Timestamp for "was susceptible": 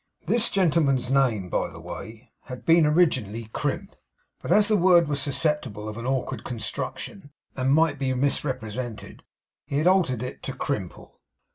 5.07-5.87